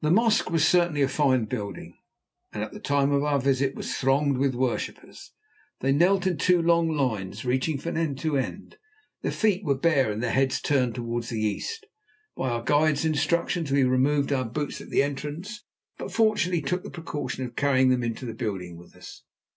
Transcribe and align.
The 0.00 0.12
mosque 0.12 0.48
was 0.48 0.64
certainly 0.64 1.02
a 1.02 1.08
fine 1.08 1.46
building, 1.46 1.98
and 2.52 2.62
at 2.62 2.70
the 2.70 2.78
time 2.78 3.10
of 3.10 3.24
our 3.24 3.40
visit 3.40 3.74
was 3.74 3.96
thronged 3.96 4.38
with 4.38 4.54
worshippers. 4.54 5.32
They 5.80 5.90
knelt 5.90 6.24
in 6.24 6.38
two 6.38 6.62
long 6.62 6.88
lines, 6.88 7.44
reaching 7.44 7.76
from 7.76 7.96
end 7.96 8.20
to 8.20 8.36
end, 8.36 8.78
their 9.22 9.32
feet 9.32 9.64
were 9.64 9.76
bare, 9.76 10.12
and 10.12 10.22
their 10.22 10.30
heads 10.30 10.60
turned 10.60 10.94
towards 10.94 11.30
the 11.30 11.40
east. 11.42 11.84
By 12.36 12.48
our 12.48 12.62
guide's 12.62 13.04
instructions 13.04 13.72
we 13.72 13.82
removed 13.82 14.32
our 14.32 14.44
boots 14.44 14.80
at 14.80 14.88
the 14.90 15.02
entrance, 15.02 15.64
but 15.98 16.12
fortunately 16.12 16.62
took 16.62 16.84
the 16.84 16.90
precaution 16.92 17.44
of 17.44 17.56
carrying 17.56 17.88
them 17.88 18.04
into 18.04 18.26
the 18.26 18.34
building 18.34 18.76
with 18.76 18.94
us. 18.94 19.24